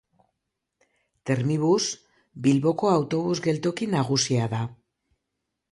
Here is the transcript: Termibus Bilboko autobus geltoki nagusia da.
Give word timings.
Termibus 1.31 1.87
Bilboko 2.49 2.91
autobus 2.95 3.37
geltoki 3.49 3.91
nagusia 3.95 4.51
da. 4.57 4.65